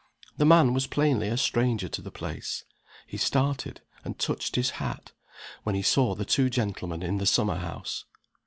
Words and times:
The 0.35 0.47
man 0.47 0.73
was 0.73 0.87
plainly 0.87 1.27
a 1.27 1.37
stranger 1.37 1.87
to 1.87 2.01
the 2.01 2.09
place. 2.09 2.63
He 3.05 3.17
started, 3.17 3.81
and 4.03 4.17
touched 4.17 4.55
his 4.55 4.71
hat, 4.81 5.11
when 5.61 5.75
he 5.75 5.83
saw 5.83 6.15
the 6.15 6.25
two 6.25 6.49
gentlemen 6.49 7.03
in 7.03 7.19
the 7.19 7.27
summer 7.27 7.57
house. 7.57 8.05